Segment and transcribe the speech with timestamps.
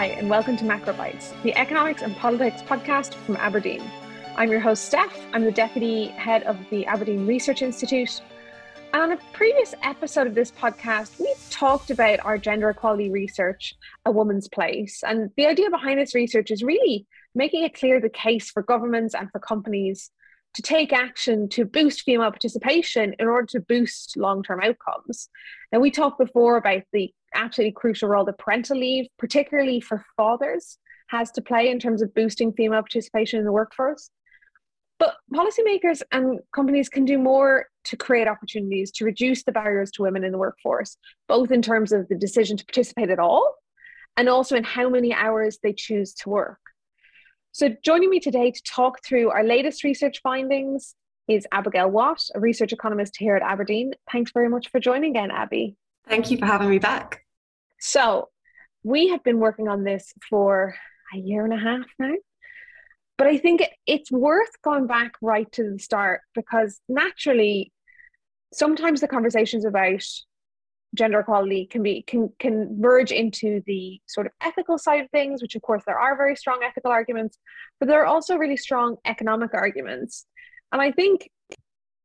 [0.00, 3.82] Hi, and welcome to Macrobytes, the economics and politics podcast from Aberdeen.
[4.34, 5.14] I'm your host, Steph.
[5.34, 8.22] I'm the deputy head of the Aberdeen Research Institute.
[8.94, 13.74] And on a previous episode of this podcast, we talked about our gender equality research,
[14.06, 15.02] A Woman's Place.
[15.06, 19.14] And the idea behind this research is really making it clear the case for governments
[19.14, 20.10] and for companies
[20.54, 25.28] to take action to boost female participation in order to boost long term outcomes.
[25.70, 30.78] Now, we talked before about the absolutely crucial role that parental leave, particularly for fathers,
[31.08, 34.10] has to play in terms of boosting female participation in the workforce.
[34.98, 40.02] But policymakers and companies can do more to create opportunities to reduce the barriers to
[40.02, 43.56] women in the workforce, both in terms of the decision to participate at all
[44.16, 46.58] and also in how many hours they choose to work.
[47.52, 50.94] So, joining me today to talk through our latest research findings
[51.26, 53.92] is Abigail Watt, a research economist here at Aberdeen.
[54.12, 55.76] Thanks very much for joining again, Abby.
[56.08, 57.24] Thank you for having me back.
[57.80, 58.28] So,
[58.82, 60.74] we have been working on this for
[61.14, 62.14] a year and a half now.
[63.18, 67.72] But I think it's worth going back right to the start because naturally,
[68.52, 70.02] sometimes the conversations about
[70.94, 75.54] gender equality can be can verge into the sort of ethical side of things which
[75.54, 77.38] of course there are very strong ethical arguments
[77.78, 80.26] but there are also really strong economic arguments
[80.72, 81.30] and i think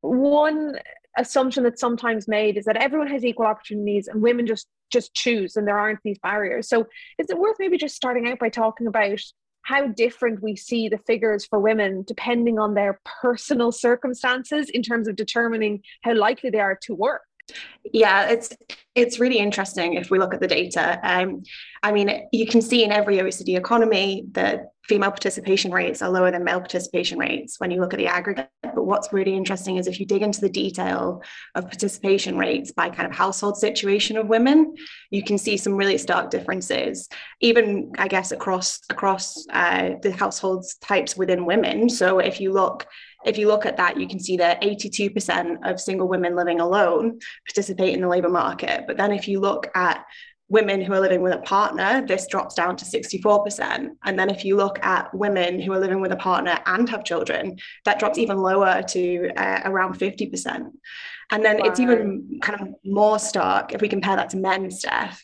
[0.09, 0.77] one
[1.17, 5.55] assumption that's sometimes made is that everyone has equal opportunities and women just just choose
[5.55, 6.81] and there aren't these barriers so
[7.17, 9.19] is it worth maybe just starting out by talking about
[9.63, 15.07] how different we see the figures for women depending on their personal circumstances in terms
[15.07, 17.23] of determining how likely they are to work
[17.93, 18.49] yeah, it's
[18.95, 20.99] it's really interesting if we look at the data.
[21.03, 21.43] Um,
[21.83, 26.31] I mean, you can see in every OECD economy that female participation rates are lower
[26.31, 28.49] than male participation rates when you look at the aggregate.
[28.61, 31.23] But what's really interesting is if you dig into the detail
[31.55, 34.75] of participation rates by kind of household situation of women,
[35.09, 37.09] you can see some really stark differences,
[37.41, 41.89] even I guess across across uh, the households types within women.
[41.89, 42.87] So if you look
[43.25, 47.19] if you look at that, you can see that 82% of single women living alone
[47.47, 48.83] participate in the labour market.
[48.85, 50.05] But then if you look at
[50.47, 53.89] women who are living with a partner, this drops down to 64%.
[54.03, 57.03] And then if you look at women who are living with a partner and have
[57.03, 60.71] children, that drops even lower to uh, around 50%.
[61.31, 61.65] And then wow.
[61.65, 65.23] it's even kind of more stark if we compare that to men, Steph.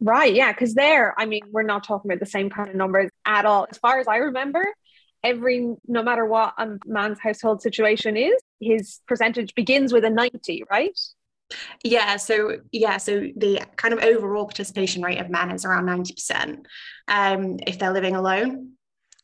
[0.00, 3.10] Right, yeah, because there, I mean, we're not talking about the same kind of numbers
[3.24, 3.66] at all.
[3.70, 4.64] As far as I remember,
[5.24, 10.64] every no matter what a man's household situation is his percentage begins with a 90
[10.70, 10.98] right
[11.84, 16.64] yeah so yeah so the kind of overall participation rate of men is around 90%
[17.08, 18.72] um, if they're living alone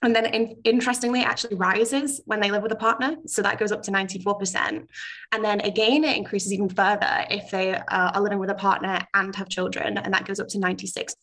[0.02, 3.58] and then in, interestingly it actually rises when they live with a partner so that
[3.58, 4.86] goes up to 94%
[5.32, 9.00] and then again it increases even further if they uh, are living with a partner
[9.14, 11.14] and have children and that goes up to 96%.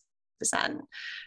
[0.42, 0.78] so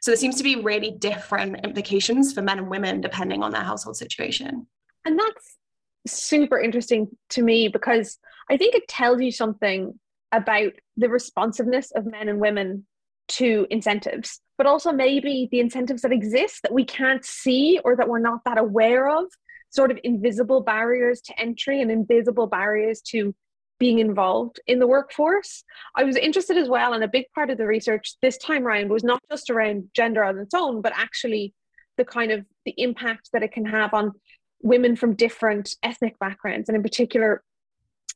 [0.05, 3.97] there seems to be really different implications for men and women depending on their household
[3.97, 4.67] situation.
[5.05, 5.58] And that's
[6.07, 8.17] super interesting to me because
[8.49, 9.99] I think it tells you something
[10.31, 12.85] about the responsiveness of men and women
[13.29, 18.07] to incentives, but also maybe the incentives that exist that we can't see or that
[18.07, 19.25] we're not that aware of,
[19.69, 23.35] sort of invisible barriers to entry and invisible barriers to
[23.79, 25.63] being involved in the workforce.
[25.95, 28.89] I was interested as well, and a big part of the research this time around
[28.89, 31.53] was not just around gender on its own, but actually
[31.97, 34.13] the kind of the impact that it can have on
[34.61, 37.43] women from different ethnic backgrounds, and in particular.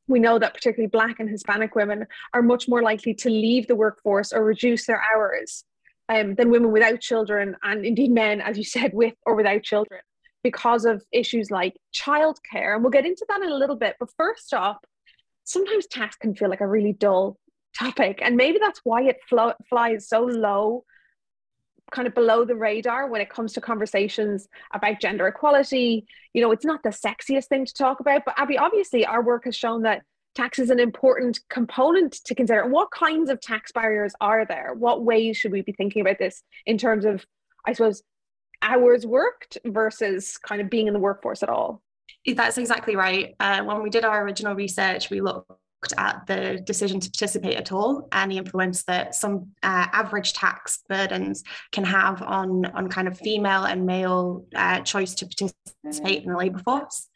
[0.06, 3.76] We know that particularly Black and Hispanic women are much more likely to leave the
[3.76, 5.64] workforce or reduce their hours
[6.10, 10.02] um, than women without children, and indeed men, as you said, with or without children,
[10.44, 12.76] because of issues like childcare.
[12.76, 13.96] And we'll get into that in a little bit.
[13.98, 14.78] But first off,
[15.46, 17.38] sometimes tax can feel like a really dull
[17.78, 20.84] topic and maybe that's why it flo- flies so low
[21.92, 26.06] kind of below the radar when it comes to conversations about gender equality.
[26.34, 29.46] You know it's not the sexiest thing to talk about but abby obviously our work
[29.46, 30.02] has shown that
[30.36, 32.68] tax is an important component to consider.
[32.68, 34.74] What kinds of tax barriers are there?
[34.74, 37.26] What ways should we be thinking about this in terms of
[37.66, 38.04] i suppose
[38.62, 41.82] hours worked versus kind of being in the workforce at all?
[42.26, 43.36] That's exactly right.
[43.40, 45.52] Uh, when we did our original research, we looked
[45.98, 50.84] at the decision to participate at all and the influence that some uh, average tax
[50.88, 56.32] burdens can have on, on kind of female and male uh, choice to participate in
[56.32, 57.10] the labour force.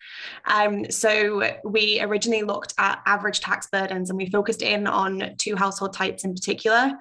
[0.46, 5.56] Um, so we originally looked at average tax burdens and we focused in on two
[5.56, 6.94] household types in particular.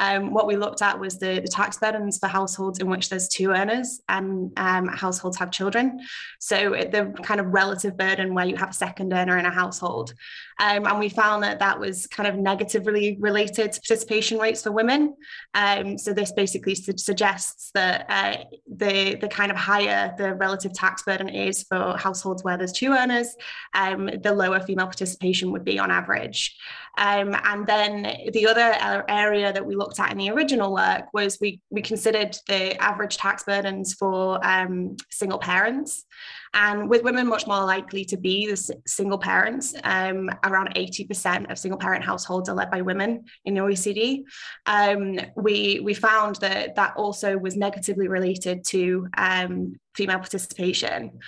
[0.00, 3.28] um, what we looked at was the, the tax burdens for households in which there's
[3.28, 6.00] two earners and um, households have children.
[6.38, 10.14] So the kind of relative burden where you have a second earner in a household.
[10.60, 14.72] Um, and we found that that was kind of negatively related to participation rates for
[14.72, 15.16] women.
[15.54, 20.74] Um, so this basically su- suggests that uh, the, the kind of higher the relative
[20.74, 23.34] tax burden is for households where there's two earners,
[23.74, 26.56] um, the lower female participation would be on average.
[26.98, 28.02] Um, and then
[28.32, 32.36] the other area that we looked at in the original work was we, we considered
[32.48, 36.04] the average tax burdens for um, single parents.
[36.52, 41.58] And with women much more likely to be the single parents, um, around 80% of
[41.58, 44.24] single parent households are led by women in the OECD.
[44.66, 51.20] Um, we, we found that that also was negatively related to um, female participation.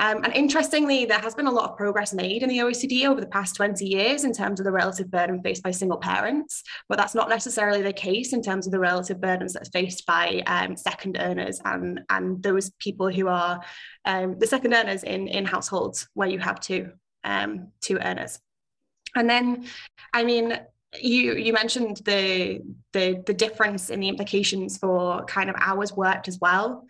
[0.00, 3.20] Um, and interestingly, there has been a lot of progress made in the OECD over
[3.20, 6.96] the past 20 years in terms of the relative burden faced by single parents, but
[6.96, 10.74] that's not necessarily the case in terms of the relative burdens that's faced by um,
[10.74, 13.60] second earners and, and those people who are
[14.06, 16.90] um, the second earners in, in households where you have two,
[17.22, 18.40] um, two earners.
[19.14, 19.66] And then,
[20.14, 20.58] I mean,
[20.98, 22.60] you you mentioned the
[22.92, 26.86] the the difference in the implications for kind of hours worked as well.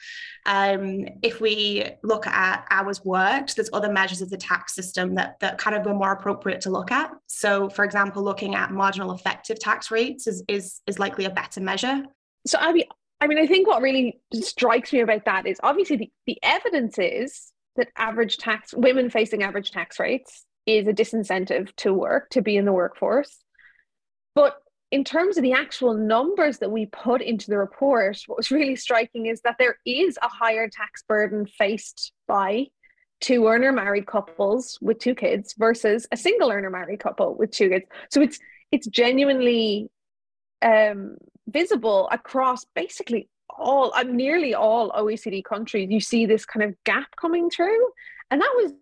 [0.47, 5.39] Um, if we look at hours worked, there's other measures of the tax system that
[5.41, 7.11] that kind of are more appropriate to look at.
[7.27, 11.61] So, for example, looking at marginal effective tax rates is is is likely a better
[11.61, 12.03] measure.
[12.47, 12.85] So, I mean,
[13.21, 16.99] I mean, I think what really strikes me about that is obviously the, the evidence
[16.99, 22.41] is that average tax women facing average tax rates is a disincentive to work to
[22.41, 23.45] be in the workforce
[24.35, 24.57] but
[24.91, 28.75] in terms of the actual numbers that we put into the report, what was really
[28.77, 32.67] striking is that there is a higher tax burden faced by
[33.21, 37.69] two earner married couples with two kids versus a single earner married couple with two
[37.69, 37.85] kids.
[38.11, 38.39] So it's
[38.73, 39.91] it's genuinely
[40.63, 41.17] um,
[41.49, 45.91] visible across basically all, uh, nearly all OECD countries.
[45.91, 47.85] You see this kind of gap coming through,
[48.31, 48.73] and that was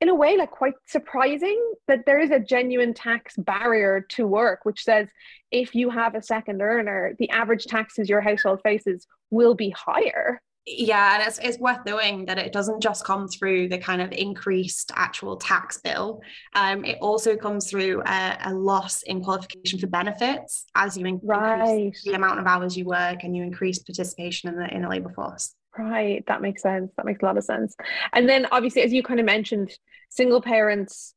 [0.00, 4.64] in a way like quite surprising that there is a genuine tax barrier to work
[4.64, 5.08] which says
[5.50, 10.40] if you have a second earner the average taxes your household faces will be higher.
[10.66, 14.12] Yeah and it's, it's worth knowing that it doesn't just come through the kind of
[14.12, 16.20] increased actual tax bill.
[16.54, 21.28] Um, it also comes through a, a, loss in qualification for benefits as you increase
[21.28, 21.96] right.
[22.04, 25.10] the amount of hours you work and you increase participation in the in the labor
[25.10, 26.92] force Right, that makes sense.
[26.96, 27.76] That makes a lot of sense.
[28.12, 29.70] And then, obviously, as you kind of mentioned,
[30.08, 31.14] single parents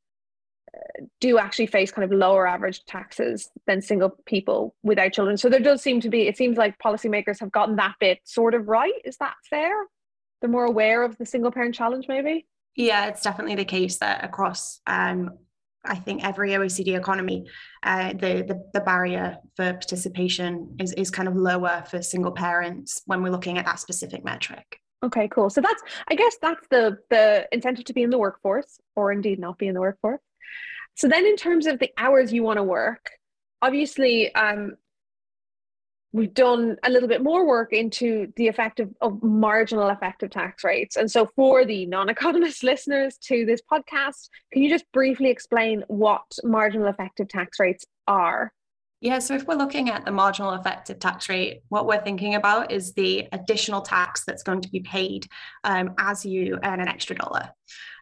[0.74, 5.38] uh, do actually face kind of lower average taxes than single people without children.
[5.38, 8.54] So there does seem to be, it seems like policymakers have gotten that bit sort
[8.54, 8.94] of right.
[9.04, 9.74] Is that fair?
[10.40, 12.46] They're more aware of the single parent challenge, maybe?
[12.76, 15.32] Yeah, it's definitely the case that across um,
[15.86, 17.46] I think every OECD economy,
[17.84, 23.02] uh, the, the, the barrier for participation is is kind of lower for single parents
[23.06, 24.80] when we're looking at that specific metric.
[25.04, 25.50] Okay, cool.
[25.50, 29.40] So that's I guess that's the the incentive to be in the workforce, or indeed
[29.40, 30.22] not be in the workforce.
[30.96, 33.10] So then, in terms of the hours you want to work,
[33.62, 34.76] obviously, um,
[36.14, 40.64] we've done a little bit more work into the effect of, of marginal effective tax
[40.64, 40.96] rates.
[40.96, 45.84] And so, for the non economist listeners to this podcast, can you just briefly explain
[45.88, 48.54] what marginal effective tax rates are?
[49.02, 52.72] Yeah, so if we're looking at the marginal effective tax rate, what we're thinking about
[52.72, 55.28] is the additional tax that's going to be paid
[55.66, 57.50] um, as you earn an extra dollar.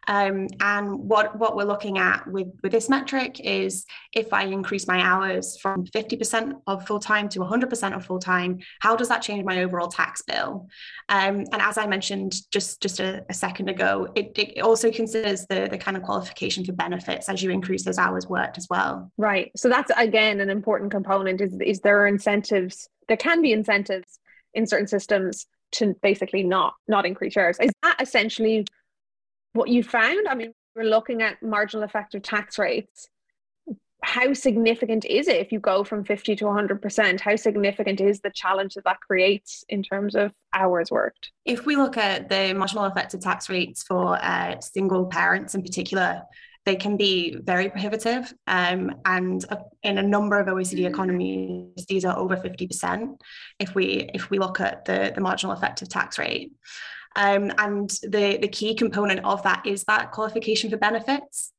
[0.08, 4.88] Um, and what, what we're looking at with, with this metric is if I increase
[4.88, 9.22] my hours from 50% of full time to 100% of full time, how does that
[9.22, 10.68] change my overall tax bill?
[11.08, 15.46] Um, and as I mentioned just, just a, a second ago, it, it also considers
[15.46, 19.12] the, the kind of qualification for benefits as you increase those hours worked as well.
[19.16, 19.52] Right.
[19.56, 24.18] So that's again an important component is, is there are incentives, there can be incentives
[24.54, 27.56] in certain systems to basically not not increase yours.
[27.60, 28.66] Is that essentially
[29.52, 30.28] what you found?
[30.28, 33.08] I mean, we're looking at marginal effective tax rates.
[34.04, 37.20] How significant is it if you go from 50 to 100%?
[37.20, 41.30] How significant is the challenge that that creates in terms of hours worked?
[41.44, 46.22] If we look at the marginal effective tax rates for uh, single parents in particular,
[46.64, 48.32] they can be very prohibitive.
[48.46, 53.16] Um, and uh, in a number of OECD economies, these are over 50%
[53.58, 56.52] if we if we look at the, the marginal effective tax rate.
[57.16, 61.52] Um, and the, the key component of that is that qualification for benefits.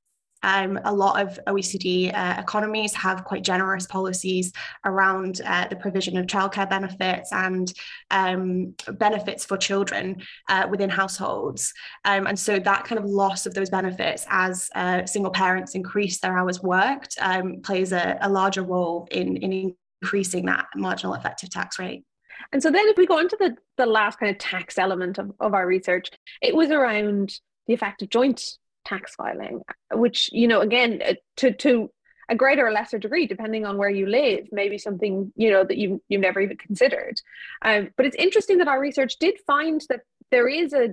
[0.44, 4.52] Um, a lot of OECD uh, economies have quite generous policies
[4.86, 7.74] around uh, the provision of childcare benefits and
[8.12, 11.74] um, benefits for children uh, within households.
[12.06, 16.20] Um, and so that kind of loss of those benefits as uh, single parents increase
[16.20, 21.50] their hours worked um, plays a, a, larger role in, in increasing that marginal effective
[21.50, 22.04] tax rate.
[22.52, 25.32] And so then if we go into the, the last kind of tax element of,
[25.40, 26.10] of our research,
[26.42, 29.62] it was around the effect of joint tax filing,
[29.94, 31.90] which, you know, again, uh, to, to
[32.30, 35.78] a greater or lesser degree, depending on where you live, maybe something, you know, that
[35.78, 37.20] you, you've never even considered.
[37.62, 40.90] Um, but it's interesting that our research did find that there is a,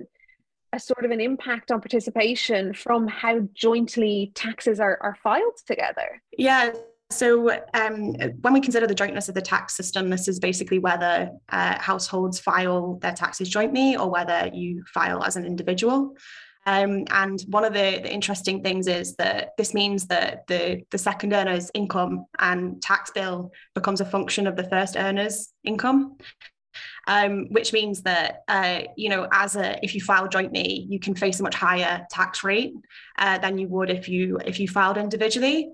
[0.73, 6.23] a sort of an impact on participation from how jointly taxes are, are filed together.
[6.37, 6.73] Yeah,
[7.11, 11.31] so, um, when we consider the jointness of the tax system, this is basically whether
[11.49, 16.17] uh, households file their taxes jointly or whether you file as an individual.
[16.67, 20.99] Um, and one of the, the, interesting things is that this means that the, the
[20.99, 26.19] second earner's income and tax bill becomes a function of the first earner's income
[27.11, 31.14] um, which means that uh, you know as a if you file jointly you can
[31.14, 32.73] face a much higher tax rate
[33.19, 35.69] uh, than you would if you if you filed individually.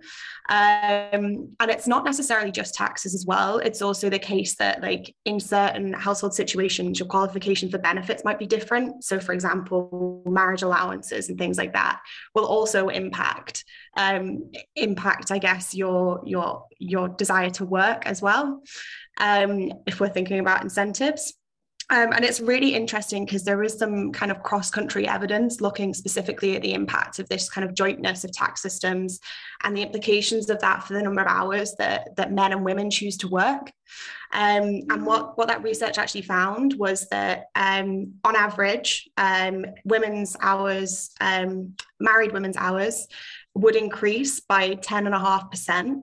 [0.48, 3.58] Um, and it's not necessarily just taxes as well.
[3.58, 8.38] It's also the case that like in certain household situations your qualification for benefits might
[8.38, 9.04] be different.
[9.04, 12.00] So for example marriage allowances and things like that
[12.34, 13.64] will also impact
[13.96, 18.62] um, impact i guess your your your desire to work as well
[19.18, 21.34] um, if we're thinking about incentives.
[21.88, 25.94] Um, and it's really interesting because there is some kind of cross country evidence looking
[25.94, 29.20] specifically at the impact of this kind of jointness of tax systems
[29.62, 32.90] and the implications of that for the number of hours that, that men and women
[32.90, 33.70] choose to work.
[34.32, 40.36] Um, and what, what that research actually found was that um, on average, um, women's
[40.40, 43.06] hours, um, married women's hours,
[43.56, 46.02] would increase by 10.5%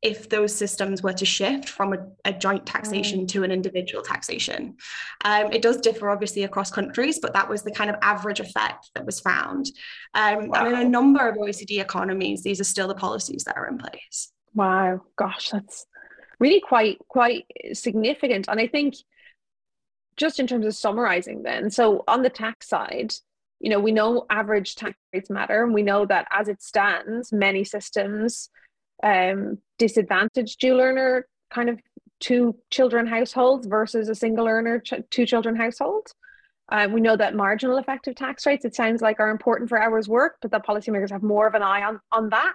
[0.00, 3.28] if those systems were to shift from a, a joint taxation mm.
[3.28, 4.74] to an individual taxation.
[5.22, 8.90] Um, it does differ obviously across countries, but that was the kind of average effect
[8.94, 9.66] that was found.
[10.14, 10.64] Um, wow.
[10.64, 13.76] And in a number of OECD economies, these are still the policies that are in
[13.76, 14.32] place.
[14.54, 15.84] Wow, gosh, that's
[16.40, 17.44] really quite quite
[17.74, 18.48] significant.
[18.48, 18.94] And I think
[20.16, 23.12] just in terms of summarizing then, so on the tax side,
[23.60, 27.32] you know, we know average tax rates matter, and we know that as it stands,
[27.32, 28.50] many systems
[29.02, 31.78] um, disadvantage dual earner kind of
[32.20, 36.06] two children households versus a single earner ch- two children household.
[36.70, 40.08] Uh, we know that marginal effective tax rates, it sounds like, are important for hours
[40.08, 42.54] work, but that policymakers have more of an eye on, on that.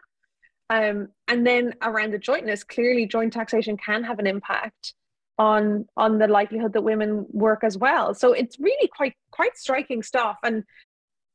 [0.71, 4.93] Um, and then around the jointness, clearly joint taxation can have an impact
[5.37, 8.13] on on the likelihood that women work as well.
[8.13, 10.37] So it's really quite quite striking stuff.
[10.43, 10.63] And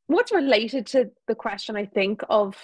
[0.06, 2.56] what's related to the question, I think, of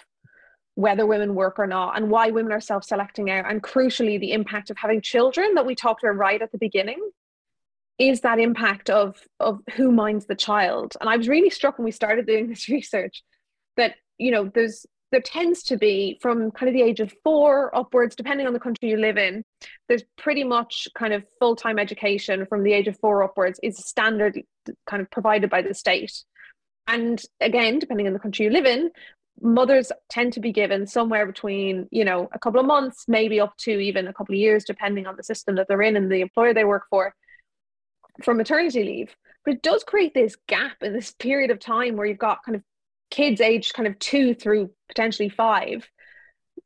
[0.75, 4.71] whether women work or not and why women are self-selecting out and crucially the impact
[4.71, 6.99] of having children that we talked about right at the beginning
[7.99, 10.97] is that impact of of who minds the child.
[11.01, 13.23] And i was really struck when we started doing this research
[13.77, 17.75] that you know there's there tends to be from kind of the age of four
[17.77, 19.45] upwards depending on the country you live in
[19.89, 24.41] there's pretty much kind of full-time education from the age of four upwards is standard
[24.87, 26.23] kind of provided by the state
[26.95, 28.91] and again depending on the country you live in
[29.43, 33.57] mothers tend to be given somewhere between you know a couple of months maybe up
[33.57, 36.21] to even a couple of years depending on the system that they're in and the
[36.21, 37.15] employer they work for
[38.23, 39.17] for maternity leave.
[39.45, 42.57] But it does create this gap in this period of time where you've got kind
[42.57, 42.63] of
[43.11, 45.89] kids aged kind of two through potentially five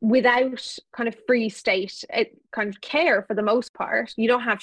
[0.00, 4.12] without kind of free state eh, kind of care for the most part.
[4.16, 4.60] You don't have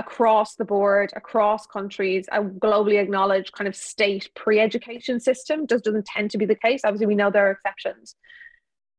[0.00, 6.06] across the board, across countries, a globally acknowledged kind of state pre-education system just doesn't
[6.06, 6.80] tend to be the case.
[6.84, 8.16] Obviously, we know there are exceptions,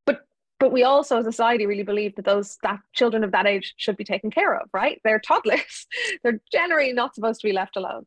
[0.06, 0.20] but
[0.60, 3.74] but we also, as a society, really believe that those that children of that age
[3.78, 4.70] should be taken care of.
[4.74, 5.02] Right?
[5.04, 5.88] They're toddlers.
[6.24, 8.06] They're generally not supposed to be left alone.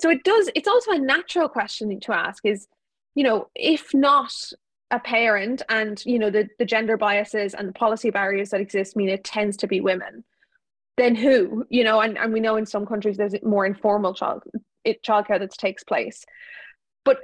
[0.00, 0.48] So it does.
[0.54, 2.68] It's also a natural question to ask: is
[3.16, 4.32] you know, if not
[4.92, 8.94] a parent and you know the, the gender biases and the policy barriers that exist
[8.94, 10.22] mean it tends to be women
[10.96, 14.42] then who you know and, and we know in some countries there's more informal child
[14.86, 16.24] it, childcare that takes place.
[17.04, 17.18] But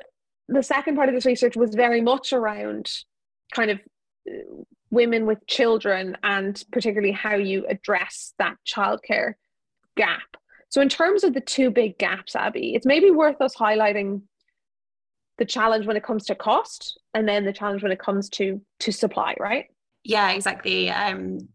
[0.49, 2.91] the second part of this research was very much around
[3.55, 3.81] kind of
[4.29, 9.35] uh, women with children and particularly how you address that childcare
[9.97, 10.37] gap.
[10.69, 14.23] So in terms of the two big gaps abby it's maybe worth us highlighting
[15.39, 18.61] the challenge when it comes to cost and then the challenge when it comes to
[18.81, 19.67] to supply right?
[20.05, 20.91] Yeah exactly.
[20.91, 21.49] Um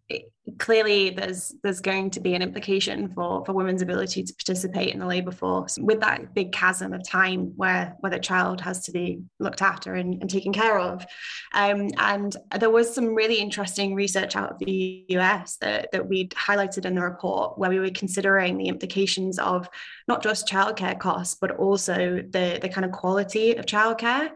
[0.58, 5.00] clearly there's there's going to be an implication for for women's ability to participate in
[5.00, 8.92] the labor force with that big chasm of time where where the child has to
[8.92, 11.06] be looked after and, and taken care of.
[11.54, 16.28] Um, and there was some really interesting research out of the US that, that we
[16.30, 19.70] highlighted in the report where we were considering the implications of
[20.08, 24.30] not just childcare costs but also the the kind of quality of childcare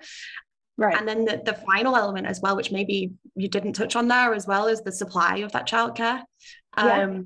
[0.82, 0.98] Right.
[0.98, 4.34] And then the, the final element as well, which maybe you didn't touch on there
[4.34, 6.24] as well, is the supply of that childcare
[6.74, 7.20] um, yeah.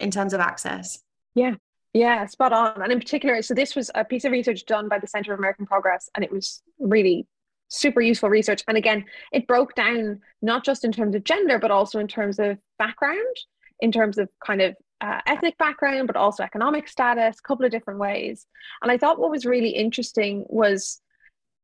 [0.00, 0.98] in terms of access.
[1.36, 1.54] Yeah.
[1.92, 2.82] Yeah, spot on.
[2.82, 5.38] And in particular, so this was a piece of research done by the Center of
[5.38, 7.28] American Progress, and it was really
[7.68, 8.62] super useful research.
[8.66, 12.40] And again, it broke down not just in terms of gender, but also in terms
[12.40, 13.36] of background,
[13.80, 17.70] in terms of kind of uh, ethnic background, but also economic status, a couple of
[17.70, 18.46] different ways.
[18.82, 21.00] And I thought what was really interesting was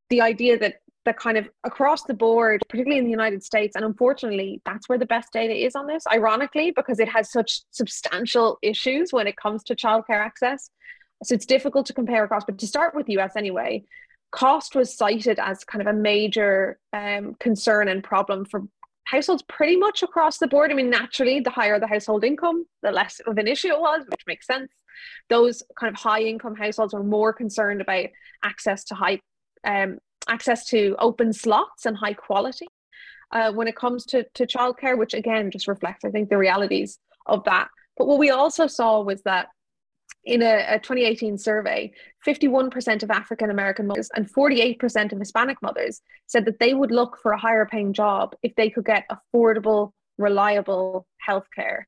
[0.09, 3.83] the idea that that kind of across the board, particularly in the United States, and
[3.83, 8.57] unfortunately, that's where the best data is on this, ironically, because it has such substantial
[8.61, 10.69] issues when it comes to childcare access.
[11.23, 13.83] So it's difficult to compare across, but to start with US anyway,
[14.31, 18.63] cost was cited as kind of a major um, concern and problem for
[19.05, 20.71] households pretty much across the board.
[20.71, 24.03] I mean, naturally, the higher the household income, the less of an issue it was,
[24.07, 24.71] which makes sense.
[25.29, 28.07] Those kind of high income households were more concerned about
[28.43, 29.19] access to high
[29.65, 32.67] um, access to open slots and high quality
[33.31, 36.99] uh, when it comes to, to childcare, which again just reflects, I think, the realities
[37.25, 37.67] of that.
[37.97, 39.47] But what we also saw was that
[40.25, 41.91] in a, a 2018 survey,
[42.25, 47.17] 51% of African American mothers and 48% of Hispanic mothers said that they would look
[47.21, 51.83] for a higher paying job if they could get affordable, reliable healthcare.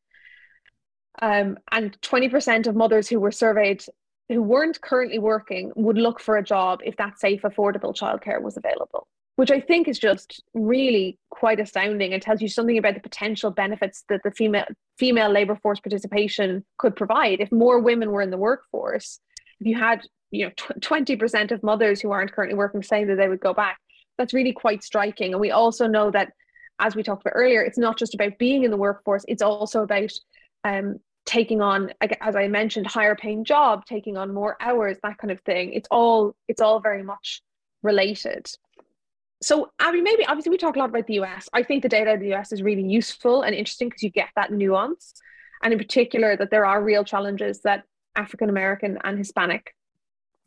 [1.22, 3.86] Um, and 20% of mothers who were surveyed
[4.30, 8.58] who weren't currently working would look for a job if that safe, affordable childcare was
[8.58, 13.02] available which I think is just really quite astounding and tells you something about the
[13.02, 14.66] potential benefits that the female
[14.98, 19.20] female labor force participation could provide if more women were in the workforce.
[19.60, 20.02] If you had,
[20.32, 20.52] you know,
[20.82, 23.78] twenty percent of mothers who aren't currently working saying that they would go back,
[24.18, 25.34] that's really quite striking.
[25.34, 26.32] And we also know that,
[26.80, 29.84] as we talked about earlier, it's not just about being in the workforce; it's also
[29.84, 30.12] about
[30.64, 31.92] um, taking on,
[32.22, 35.74] as I mentioned, higher paying job, taking on more hours, that kind of thing.
[35.74, 37.42] It's all it's all very much
[37.84, 38.48] related
[39.42, 41.50] so Abby, maybe obviously we talk a lot about the US.
[41.54, 44.30] I think the data in the US is really useful and interesting because you get
[44.36, 45.14] that nuance,
[45.62, 47.84] and in particular that there are real challenges that
[48.16, 49.76] African American and Hispanic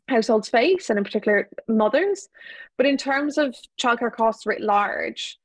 [0.09, 2.27] households face, and in particular mothers.
[2.77, 5.37] But in terms of childcare costs writ large,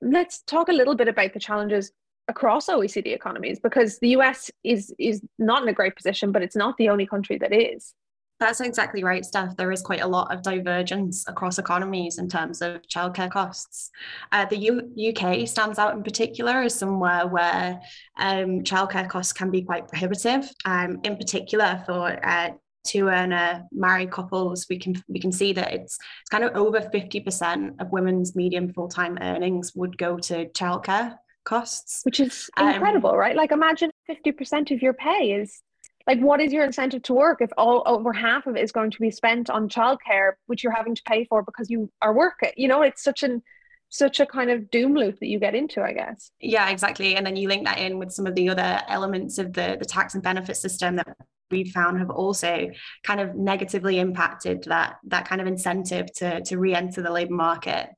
[0.00, 1.92] let's talk a little bit about the challenges
[2.28, 6.56] across OECD economies because the US is is not in a great position, but it's
[6.56, 7.94] not the only country that is.
[8.38, 9.56] That's exactly right, Steph.
[9.56, 13.90] There is quite a lot of divergence across economies in terms of childcare costs.
[14.30, 17.80] Uh, the U- UK stands out in particular as somewhere where
[18.18, 20.50] um, childcare costs can be quite prohibitive.
[20.66, 22.50] Um, in particular, for uh,
[22.84, 26.82] two earner married couples, we can we can see that it's it's kind of over
[26.82, 32.50] fifty percent of women's median full time earnings would go to childcare costs, which is
[32.58, 33.36] um, incredible, um, right?
[33.36, 35.62] Like imagine fifty percent of your pay is
[36.06, 38.90] like what is your incentive to work if all over half of it is going
[38.90, 42.50] to be spent on childcare which you're having to pay for because you are working?
[42.56, 43.42] You know it's such an
[43.88, 46.30] such a kind of doom loop that you get into i guess.
[46.40, 47.16] Yeah exactly.
[47.16, 49.86] And then you link that in with some of the other elements of the the
[49.86, 51.16] tax and benefit system that
[51.50, 52.70] we've found have also
[53.02, 57.88] kind of negatively impacted that that kind of incentive to to re-enter the labor market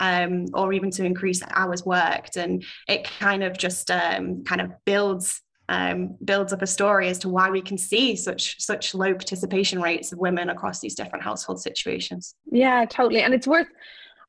[0.00, 4.70] um, or even to increase hours worked and it kind of just um, kind of
[4.84, 9.14] builds um, builds up a story as to why we can see such such low
[9.14, 12.34] participation rates of women across these different household situations.
[12.50, 13.22] Yeah, totally.
[13.22, 13.68] And it's worth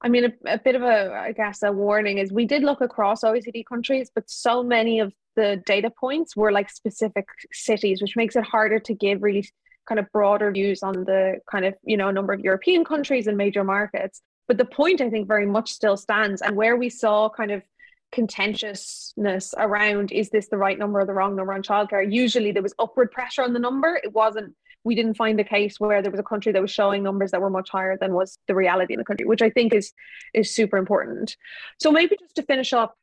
[0.04, 2.82] I mean, a, a, bit of a, I guess, a warning is we did look
[2.82, 8.18] across OECD countries, but so many of the data points were like specific cities, which
[8.18, 9.48] makes it harder to give really
[9.88, 13.38] kind of broader views on the kind of, you know, number of European countries and
[13.38, 14.22] major markets.
[14.48, 16.42] But the point, I think, very much still stands.
[16.42, 17.64] And where we saw kind of
[18.12, 22.62] contentiousness around is this the right number or the wrong number on childcare usually there
[22.62, 26.12] was upward pressure on the number it wasn't we didn't find a case where there
[26.12, 28.94] was a country that was showing numbers that were much higher than was the reality
[28.94, 29.94] in the country which i think is
[30.34, 31.36] is super important
[31.80, 32.96] so maybe just to finish up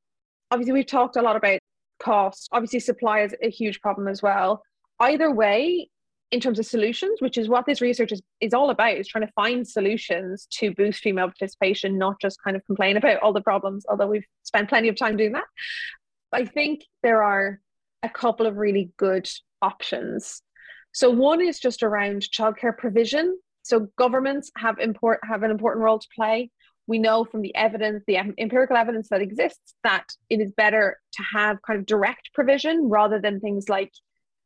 [0.50, 1.58] obviously we've talked a lot about
[2.00, 4.62] cost obviously supply is a huge problem as well
[5.00, 5.88] either way
[6.30, 9.26] in terms of solutions, which is what this research is, is all about, is trying
[9.26, 13.40] to find solutions to boost female participation, not just kind of complain about all the
[13.40, 15.44] problems, although we've spent plenty of time doing that.
[16.32, 17.58] I think there are
[18.02, 19.28] a couple of really good
[19.60, 20.42] options.
[20.92, 23.38] So one is just around childcare provision.
[23.62, 26.50] So governments have import have an important role to play.
[26.86, 31.22] We know from the evidence, the empirical evidence that exists, that it is better to
[31.34, 33.92] have kind of direct provision rather than things like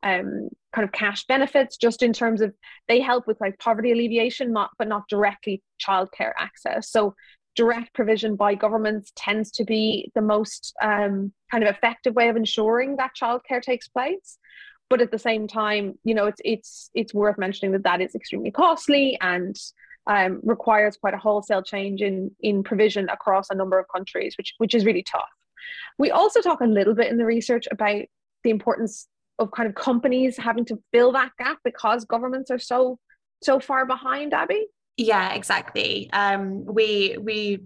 [0.03, 2.53] um, kind of cash benefits, just in terms of
[2.87, 6.91] they help with like poverty alleviation, not, but not directly childcare access.
[6.91, 7.15] So
[7.55, 12.35] direct provision by governments tends to be the most um, kind of effective way of
[12.35, 14.37] ensuring that childcare takes place.
[14.89, 18.15] But at the same time, you know, it's it's it's worth mentioning that that is
[18.15, 19.55] extremely costly and
[20.07, 24.53] um, requires quite a wholesale change in in provision across a number of countries, which
[24.57, 25.29] which is really tough.
[25.97, 28.03] We also talk a little bit in the research about
[28.43, 29.07] the importance
[29.39, 32.99] of kind of companies having to fill that gap because governments are so
[33.43, 34.67] so far behind, Abby.
[34.97, 36.09] Yeah, exactly.
[36.13, 37.63] Um, we we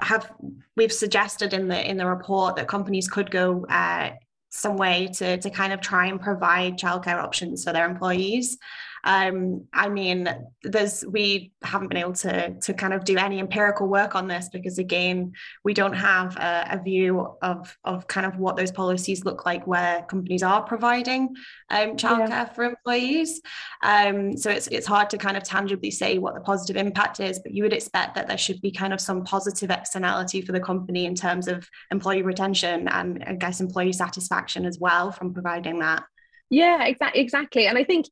[0.00, 0.32] have
[0.76, 4.10] we've suggested in the in the report that companies could go uh,
[4.52, 8.58] some way to to kind of try and provide childcare options for their employees.
[9.04, 10.28] Um, I mean,
[10.62, 14.48] there's we haven't been able to to kind of do any empirical work on this
[14.48, 15.32] because again,
[15.64, 19.66] we don't have a, a view of of kind of what those policies look like
[19.66, 21.34] where companies are providing
[21.70, 22.44] um, childcare yeah.
[22.44, 23.40] for employees.
[23.82, 27.40] Um, so it's it's hard to kind of tangibly say what the positive impact is,
[27.40, 30.60] but you would expect that there should be kind of some positive externality for the
[30.60, 35.80] company in terms of employee retention and I guess employee satisfaction as well from providing
[35.80, 36.04] that.
[36.50, 37.20] Yeah, exactly.
[37.20, 37.66] Exactly.
[37.66, 38.06] And I think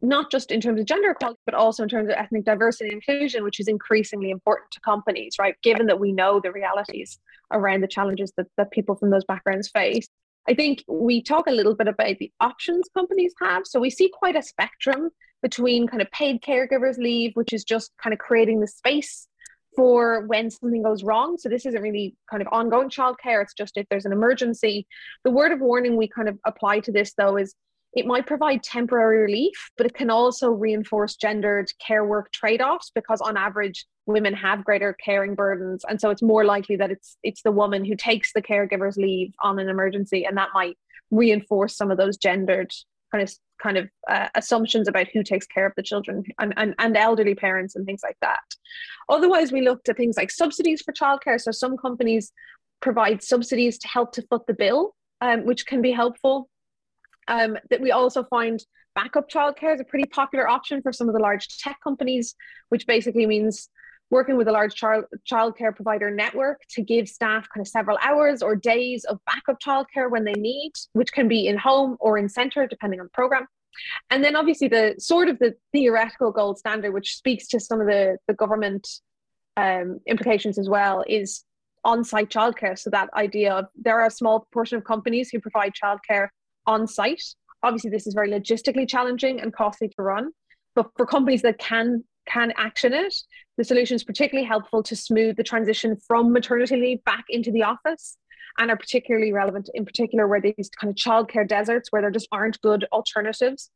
[0.00, 3.02] not just in terms of gender equality, but also in terms of ethnic diversity and
[3.06, 5.56] inclusion, which is increasingly important to companies, right?
[5.62, 7.18] Given that we know the realities
[7.52, 10.08] around the challenges that, that people from those backgrounds face.
[10.48, 13.66] I think we talk a little bit about the options companies have.
[13.66, 15.10] So we see quite a spectrum
[15.42, 19.28] between kind of paid caregivers leave, which is just kind of creating the space
[19.76, 21.36] for when something goes wrong.
[21.38, 23.42] So this isn't really kind of ongoing childcare.
[23.42, 24.86] It's just if there's an emergency.
[25.24, 27.54] The word of warning we kind of apply to this though is
[27.94, 33.20] it might provide temporary relief, but it can also reinforce gendered care work trade-offs because
[33.20, 37.42] on average women have greater caring burdens and so it's more likely that it's it's
[37.42, 40.78] the woman who takes the caregiver's leave on an emergency and that might
[41.10, 42.72] reinforce some of those gendered
[43.12, 43.30] kind of
[43.62, 47.34] kind of uh, assumptions about who takes care of the children and, and, and elderly
[47.34, 48.38] parents and things like that.
[49.08, 51.40] Otherwise, we looked at things like subsidies for childcare.
[51.40, 52.32] So some companies
[52.80, 56.48] provide subsidies to help to foot the bill, um, which can be helpful.
[57.28, 58.58] Um, that we also find
[58.94, 62.34] backup childcare is a pretty popular option for some of the large tech companies,
[62.70, 63.68] which basically means
[64.10, 68.42] working with a large child childcare provider network to give staff kind of several hours
[68.42, 72.28] or days of backup childcare when they need, which can be in home or in
[72.28, 73.46] center, depending on the program.
[74.10, 77.86] And then obviously the sort of the theoretical gold standard, which speaks to some of
[77.86, 78.88] the, the government
[79.56, 81.44] um, implications as well, is
[81.84, 82.78] on-site childcare.
[82.78, 86.28] So that idea of there are a small portion of companies who provide childcare
[86.68, 87.24] on site.
[87.64, 90.30] Obviously, this is very logistically challenging and costly to run,
[90.76, 93.14] but for companies that can can action it,
[93.56, 97.62] the solution is particularly helpful to smooth the transition from maternity leave back into the
[97.62, 98.18] office
[98.58, 102.28] and are particularly relevant in particular where these kind of childcare deserts where there just
[102.30, 103.70] aren't good alternatives.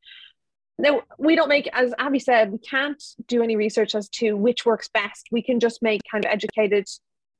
[0.78, 4.66] Now, we don't make, as Abby said, we can't do any research as to which
[4.66, 5.28] works best.
[5.30, 6.86] We can just make kind of educated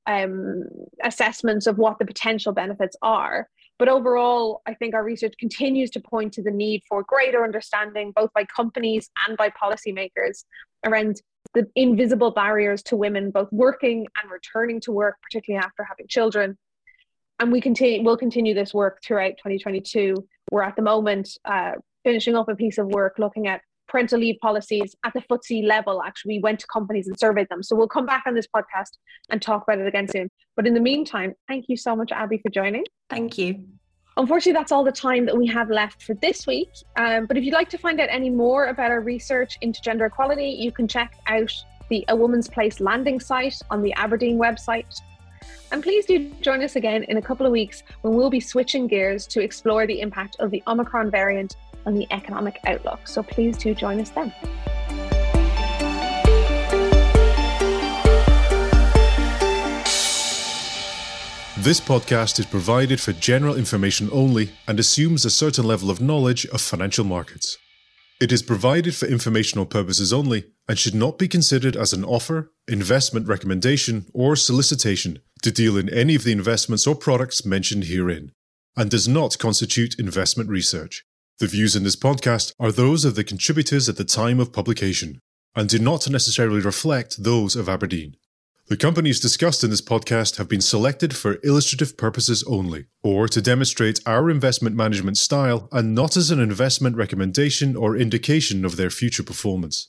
[0.07, 0.65] um,
[1.03, 3.49] assessments of what the potential benefits are.
[3.79, 8.13] But overall, I think our research continues to point to the need for greater understanding,
[8.15, 10.45] both by companies and by policymakers,
[10.85, 11.21] around
[11.55, 16.57] the invisible barriers to women both working and returning to work, particularly after having children.
[17.39, 20.15] And we continue, will continue this work throughout 2022.
[20.51, 21.73] We're at the moment uh,
[22.05, 26.03] finishing up a piece of work looking at parental leave policies at the FTSE level.
[26.03, 27.63] Actually, we went to companies and surveyed them.
[27.63, 28.97] So we'll come back on this podcast
[29.31, 30.31] and talk about it again soon.
[30.57, 32.85] But in the meantime, thank you so much, Abby, for joining.
[33.11, 33.65] Thank you.
[34.17, 36.71] Unfortunately, that's all the time that we have left for this week.
[36.97, 40.07] Um, but if you'd like to find out any more about our research into gender
[40.07, 41.53] equality, you can check out
[41.91, 45.01] the A Woman's Place landing site on the Aberdeen website.
[45.71, 48.87] And please do join us again in a couple of weeks when we'll be switching
[48.87, 53.07] gears to explore the impact of the Omicron variant on the economic outlook.
[53.07, 54.33] So please do join us then.
[61.62, 66.45] This podcast is provided for general information only and assumes a certain level of knowledge
[66.47, 67.57] of financial markets.
[68.21, 72.53] It is provided for informational purposes only and should not be considered as an offer,
[72.66, 78.33] investment recommendation, or solicitation to deal in any of the investments or products mentioned herein,
[78.77, 81.05] and does not constitute investment research.
[81.40, 85.21] The views in this podcast are those of the contributors at the time of publication
[85.55, 88.16] and do not necessarily reflect those of Aberdeen.
[88.68, 93.42] The companies discussed in this podcast have been selected for illustrative purposes only, or to
[93.42, 98.88] demonstrate our investment management style and not as an investment recommendation or indication of their
[98.88, 99.88] future performance.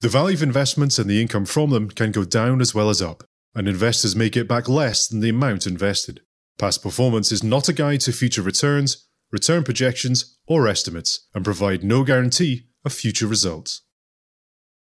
[0.00, 3.00] The value of investments and the income from them can go down as well as
[3.02, 3.22] up,
[3.54, 6.22] and investors may get back less than the amount invested.
[6.58, 11.82] Past performance is not a guide to future returns, return projections, or estimates, and provide
[11.82, 13.82] no guarantee of future results.